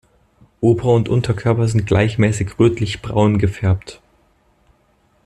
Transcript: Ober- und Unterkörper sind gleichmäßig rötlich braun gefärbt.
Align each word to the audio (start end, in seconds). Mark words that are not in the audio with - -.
Ober- 0.61 0.95
und 0.95 1.09
Unterkörper 1.09 1.67
sind 1.67 1.85
gleichmäßig 1.85 2.57
rötlich 2.57 3.03
braun 3.03 3.37
gefärbt. 3.37 4.01